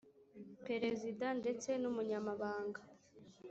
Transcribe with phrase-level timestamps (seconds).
[0.67, 2.79] perezida ndeste n umunyamabanga